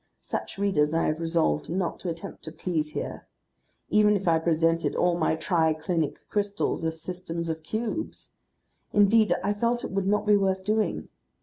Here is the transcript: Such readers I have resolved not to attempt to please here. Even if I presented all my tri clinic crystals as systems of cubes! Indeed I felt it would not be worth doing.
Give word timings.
Such 0.23 0.57
readers 0.57 0.95
I 0.95 1.03
have 1.05 1.19
resolved 1.19 1.69
not 1.69 1.99
to 1.99 2.09
attempt 2.09 2.41
to 2.45 2.51
please 2.51 2.93
here. 2.93 3.27
Even 3.91 4.15
if 4.15 4.27
I 4.27 4.39
presented 4.39 4.95
all 4.95 5.15
my 5.15 5.35
tri 5.35 5.75
clinic 5.75 6.27
crystals 6.27 6.83
as 6.83 6.99
systems 6.99 7.49
of 7.49 7.61
cubes! 7.61 8.33
Indeed 8.93 9.35
I 9.43 9.53
felt 9.53 9.83
it 9.83 9.91
would 9.91 10.07
not 10.07 10.25
be 10.25 10.37
worth 10.37 10.63
doing. 10.63 11.09